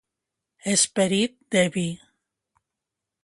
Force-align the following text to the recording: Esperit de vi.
Esperit 0.71 1.37
de 1.57 1.63
vi. 1.75 1.85